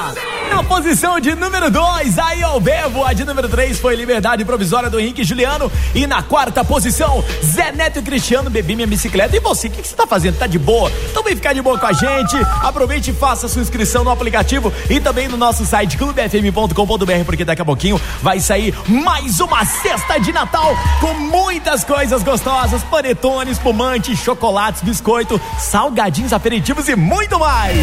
Na 0.54 0.62
posição 0.62 1.18
de 1.18 1.34
número 1.34 1.68
2, 1.68 2.16
aí 2.16 2.40
ao 2.40 2.60
Bebo. 2.60 3.04
A 3.04 3.12
de 3.12 3.24
número 3.24 3.48
3 3.48 3.76
foi 3.80 3.96
Liberdade 3.96 4.44
Provisória 4.44 4.88
do 4.88 5.00
Henrique 5.00 5.24
Juliano. 5.24 5.70
E 5.92 6.06
na 6.06 6.22
quarta 6.22 6.64
posição, 6.64 7.24
Zé 7.44 7.72
Neto 7.72 7.98
e 7.98 8.02
Cristiano, 8.02 8.48
Bebi 8.48 8.76
Minha 8.76 8.86
Bicicleta. 8.86 9.36
E 9.36 9.40
você, 9.40 9.66
o 9.66 9.70
que, 9.72 9.84
você 9.84 9.96
tá 9.96 10.06
fazendo? 10.06 10.38
Tá 10.38 10.46
de 10.46 10.56
boa? 10.56 10.92
Então 11.10 11.24
vem 11.24 11.34
ficar 11.34 11.54
de 11.54 11.60
boa 11.60 11.76
com 11.76 11.86
a 11.86 11.92
gente. 11.92 12.36
Aproveite 12.62 13.10
e 13.10 13.12
faça 13.12 13.48
sua 13.48 13.62
inscrição 13.62 14.04
no 14.04 14.10
aplicativo 14.10 14.72
e 14.88 15.00
também 15.00 15.26
no 15.26 15.36
nosso 15.36 15.66
site 15.66 15.98
clubefm.com.br, 15.98 17.24
porque 17.26 17.44
daqui 17.44 17.60
a 17.60 17.64
pouquinho 17.64 18.00
vai 18.22 18.38
sair 18.38 18.72
mais 18.86 19.40
uma 19.40 19.64
cesta 19.64 20.20
de 20.20 20.32
Natal 20.32 20.76
com 21.00 21.14
muitas 21.14 21.82
coisas 21.82 22.22
gostosas: 22.22 22.80
panetone, 22.84 23.50
espumante, 23.50 24.14
chocolates, 24.14 24.82
biscoito, 24.82 25.40
salgadinhos 25.58 26.32
aperitivos 26.32 26.88
e 26.88 26.94
muito 26.94 27.40
mais. 27.40 27.76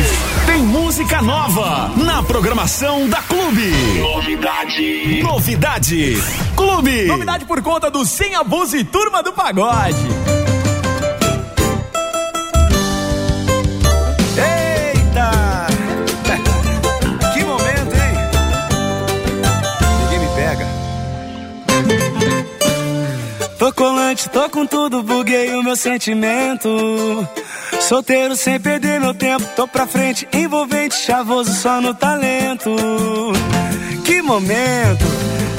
Tem 0.46 0.62
música 0.64 1.22
nova 1.22 1.92
na 1.98 2.24
programação 2.24 2.61
da 2.62 3.24
Clube. 3.24 3.72
Novidade. 4.00 5.24
Novidade. 5.24 6.14
Clube. 6.56 7.08
Novidade 7.08 7.44
por 7.46 7.60
conta 7.64 7.90
do 7.90 8.06
Sem 8.06 8.36
Abuso 8.36 8.78
e 8.78 8.84
Turma 8.84 9.24
do 9.24 9.34
Pagode. 9.34 10.41
Pega. 23.76 24.30
Tô 24.32 24.50
com 24.50 24.66
tudo, 24.66 25.02
buguei 25.02 25.54
o 25.56 25.64
meu 25.64 25.76
sentimento. 25.76 26.70
Solteiro 27.80 28.36
sem 28.36 28.60
perder 28.60 29.00
meu 29.00 29.14
tempo, 29.14 29.46
tô 29.56 29.68
pra 29.68 29.88
frente, 29.88 30.28
envolvente, 30.34 30.96
chavoso 30.96 31.54
só 31.54 31.80
no 31.82 31.94
talento. 31.94 32.70
Que 34.04 34.22
momento, 34.22 35.06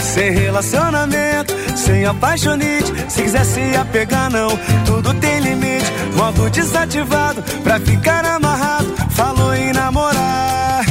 sem 0.00 0.30
relacionamento, 0.30 1.54
sem 1.76 2.04
apaixonite. 2.04 2.92
Se 3.08 3.22
quiser 3.22 3.44
se 3.44 3.76
apegar, 3.76 4.30
não, 4.30 4.48
tudo 4.84 5.14
tem 5.14 5.40
limite. 5.40 5.90
Modo 6.14 6.50
desativado, 6.50 7.42
pra 7.62 7.80
ficar 7.80 8.24
amarrado, 8.24 8.94
falou 9.10 9.54
em 9.54 9.72
namorar. 9.72 10.84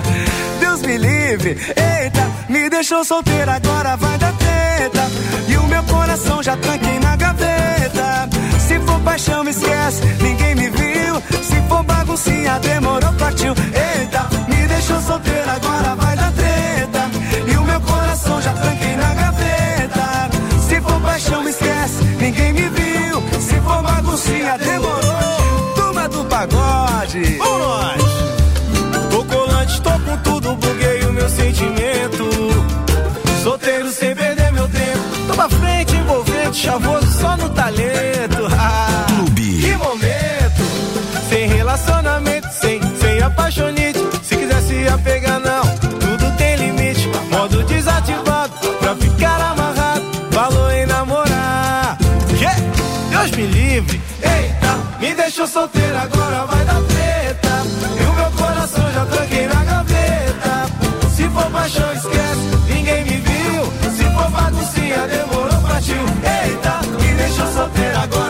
Deus 0.60 0.82
me 0.82 0.98
livre, 0.98 1.50
eita, 1.50 2.30
me 2.48 2.68
deixou 2.68 3.04
solteiro, 3.04 3.50
agora 3.50 3.96
vai 3.96 4.18
dar 4.18 4.32
treta. 4.76 5.10
E 5.48 5.56
o 5.56 5.62
meu 5.66 5.82
coração 5.84 6.42
já 6.42 6.56
tranquei 6.56 6.98
na 6.98 7.16
gaveta. 7.16 8.28
Se 8.66 8.78
for 8.80 9.00
paixão, 9.00 9.42
me 9.44 9.50
esquece, 9.50 10.02
ninguém 10.20 10.54
me 10.54 10.68
viu. 10.68 11.42
Se 11.42 11.60
for 11.68 11.82
baguncinha, 11.82 12.58
demorou, 12.60 13.12
partiu. 13.14 13.54
Eita, 13.54 14.26
me 14.48 14.66
deixou 14.66 15.00
solteiro, 15.00 15.50
agora 15.50 15.94
vai 15.96 16.16
dar 16.16 16.32
treta. 16.32 17.10
E 17.50 17.56
o 17.56 17.62
meu 17.62 17.80
coração 17.80 18.40
já 18.42 18.52
tranquei 18.52 18.96
na 18.96 19.14
gaveta. 19.14 20.30
Se 20.68 20.80
for 20.80 21.00
paixão, 21.00 21.42
me 21.42 21.50
esquece, 21.50 22.04
ninguém 22.20 22.52
me 22.52 22.68
viu. 22.68 23.22
Se 23.40 23.54
for 23.60 23.82
baguncinha, 23.82 24.58
demorou. 24.58 25.72
Turma 25.74 26.08
do 26.08 26.24
pagode, 26.24 27.22
vamos 27.38 27.58
nós. 27.58 28.02
Tô 29.10 29.24
colante, 29.24 29.80
tô 29.80 29.90
com 29.90 30.16
tudo, 30.18 30.45
envolvente, 36.56 36.62
chavoso 36.62 37.20
só 37.20 37.36
no 37.36 37.48
talento. 37.50 38.46
Ah, 38.58 39.06
Que 39.34 39.76
momento, 39.76 40.62
sem 41.28 41.48
relacionamento, 41.48 42.48
sem, 42.52 42.80
sem 42.98 43.20
apaixonite. 43.22 43.98
Se 44.22 44.36
quiser 44.36 44.60
se 44.62 44.88
apegar, 44.88 45.40
não, 45.40 45.62
tudo 45.98 46.36
tem 46.36 46.56
limite. 46.56 47.08
Modo 47.30 47.62
desativado, 47.64 48.52
pra 48.80 48.94
ficar 48.96 49.40
amarrado. 49.40 50.04
Falou 50.30 50.70
em 50.70 50.86
namorar. 50.86 51.98
Yeah, 52.38 52.60
Deus 53.10 53.30
me 53.32 53.46
livre, 53.46 54.00
eita, 54.22 54.98
me 55.00 55.14
deixou 55.14 55.46
solteiro, 55.46 55.96
agora 55.96 56.46
vai 56.46 56.64
dar 56.64 56.82
treta. 56.82 57.62
E 58.00 58.04
o 58.04 58.12
meu 58.14 58.30
coração 58.32 58.92
já 58.92 59.04
tranquei 59.06 59.46
na 59.46 59.64
gaveta. 59.64 60.66
Se 61.14 61.28
for 61.28 61.50
paixão, 61.50 61.92
esquece, 61.92 62.15
deixou 67.66 67.70
solteiro, 67.70 67.98
agora 67.98 68.25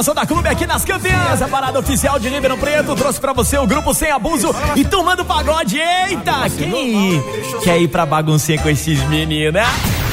nova 0.00 0.10
na 0.10 0.12
programação 0.12 0.14
da 0.14 0.26
Clube 0.26 0.48
aqui 0.48 0.66
nas 0.66 0.84
campeãs. 0.84 1.42
A 1.42 1.48
parada 1.48 1.78
oficial 1.78 2.18
de 2.18 2.28
Ribeirão 2.28 2.58
Preto 2.58 2.94
trouxe 2.96 3.20
pra 3.20 3.32
você 3.32 3.58
o 3.58 3.66
grupo 3.66 3.92
Sem 3.94 4.10
Abuso 4.10 4.54
e 4.74 4.84
Tomando 4.84 5.24
Pagode. 5.24 5.78
Eita, 5.78 6.48
quem 6.56 7.22
quer 7.62 7.80
ir 7.80 7.88
pra 7.88 8.06
baguncinha 8.06 8.60
com 8.60 8.68
esses 8.68 8.98
meninos, 9.08 9.52
né? 9.52 9.64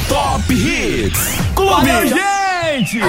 Top 0.10 0.54
Hits 0.54 1.38
Clube. 1.56 1.86
Clube. 1.86 2.10
gente! 2.10 3.00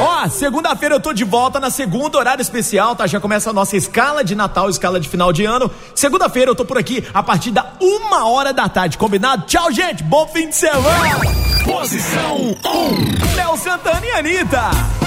Ó, 0.00 0.28
segunda-feira 0.28 0.94
eu 0.94 1.00
tô 1.00 1.12
de 1.12 1.24
volta 1.24 1.58
na 1.58 1.70
segunda 1.70 2.18
horário 2.18 2.42
especial, 2.42 2.94
tá? 2.94 3.06
Já 3.06 3.18
começa 3.18 3.50
a 3.50 3.52
nossa 3.52 3.76
escala 3.76 4.22
de 4.22 4.34
Natal, 4.34 4.68
escala 4.68 5.00
de 5.00 5.08
final 5.08 5.32
de 5.32 5.44
ano. 5.44 5.70
Segunda-feira 5.94 6.50
eu 6.50 6.54
tô 6.54 6.64
por 6.64 6.78
aqui 6.78 7.04
a 7.12 7.22
partir 7.22 7.50
da 7.50 7.72
uma 7.80 8.28
hora 8.28 8.52
da 8.52 8.68
tarde, 8.68 8.98
combinado? 8.98 9.44
Tchau, 9.46 9.72
gente! 9.72 10.02
Bom 10.02 10.26
fim 10.26 10.48
de 10.48 10.56
semana! 10.56 11.20
Posição 11.64 12.36
1. 12.36 13.34
Léo 13.36 13.56
Santana 13.56 14.06
e 14.06 14.10
Anitta. 14.12 15.05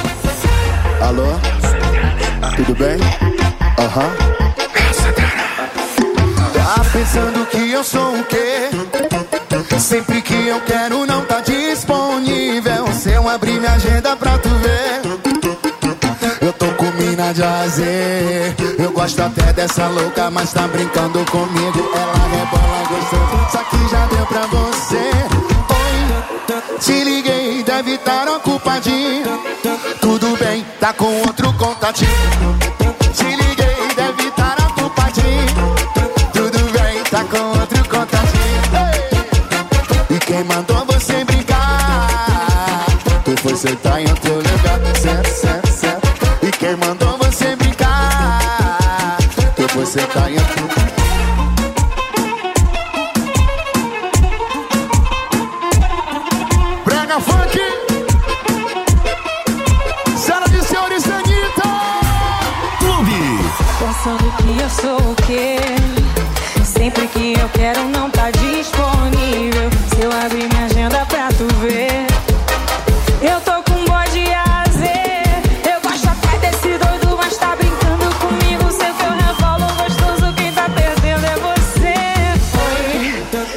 Alô? 1.01 1.27
Tudo 2.55 2.75
bem? 2.75 2.97
Aham. 3.79 4.11
Tá 6.53 6.85
pensando 6.91 7.45
que 7.47 7.71
eu 7.71 7.83
sou 7.83 8.19
o 8.19 8.23
quê? 8.25 8.69
Sempre 9.79 10.21
que 10.21 10.47
eu 10.47 10.59
quero 10.61 11.05
não 11.05 11.23
tá 11.25 11.39
disponível. 11.39 12.87
Se 12.93 13.11
eu 13.11 13.27
abrir 13.29 13.59
minha 13.59 13.71
agenda 13.71 14.15
pra 14.15 14.37
tu 14.37 14.49
ver. 14.49 15.01
Eu 16.41 16.53
tô 16.53 16.67
com 16.73 16.91
mina 16.91 17.33
de 17.33 17.43
azer. 17.43 18.55
Eu 18.77 18.91
gosto 18.91 19.21
até 19.21 19.53
dessa 19.53 19.87
louca, 19.87 20.29
mas 20.29 20.53
tá 20.53 20.67
brincando 20.67 21.25
comigo. 21.31 21.91
Ela 21.95 22.13
rebola 22.27 22.87
gostando, 22.89 23.51
só 23.51 23.63
que 23.63 23.89
já 23.89 24.05
deu 24.07 24.25
pra 24.25 24.45
você. 24.47 25.11
Oi, 25.69 26.79
te 26.79 27.03
liguei, 27.03 27.63
deve 27.63 27.95
estar 27.95 28.27
ocupadinho. 28.27 29.39
Tá 30.79 30.93
com 30.93 31.13
outro 31.19 31.51
contatinho. 31.53 32.09
Te 33.13 33.25
liguei, 33.25 33.95
deve 33.97 34.29
estar 34.29 34.55
ocupadinho. 34.61 35.75
Tudo 36.31 36.71
bem, 36.71 37.03
tá 37.03 37.21
com 37.25 37.59
outro 37.59 37.83
contatinho. 37.89 38.39
E 40.09 40.19
quem 40.19 40.43
mandou 40.45 40.85
você 40.85 41.25
brincar? 41.25 42.85
Tu 43.25 43.35
foi 43.41 43.55
sentar 43.57 43.99
em 44.01 44.09
outro 44.09 44.28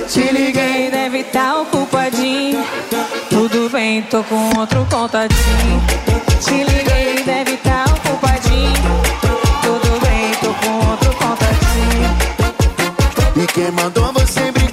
te 0.08 0.32
liguei, 0.32 0.90
deve 0.90 1.24
tá 1.24 1.60
ocupadinho. 1.60 2.64
Tudo 3.28 3.68
bem, 3.70 4.02
tô 4.02 4.22
com 4.24 4.58
outro 4.58 4.86
contatinho. 4.90 5.82
Te 6.40 6.64
liguei, 6.64 7.22
deve 7.24 7.56
tá 7.58 7.84
ocupadinho. 7.84 8.72
Tudo 9.62 10.00
bem, 10.00 10.30
tô 10.40 10.52
com 10.54 10.90
outro 10.90 11.12
contatinho. 11.14 12.10
E 13.42 13.46
quem 13.46 13.70
mandou 13.72 14.12
você 14.12 14.52
brincar? 14.52 14.71